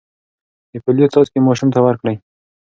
د 0.71 0.73
پولیو 0.83 1.11
څاڅکي 1.13 1.39
ماشوم 1.47 1.69
ته 1.75 1.79
ورکړئ. 1.85 2.15